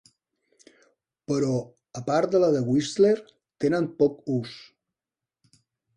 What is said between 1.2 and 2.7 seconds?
Però a part de la de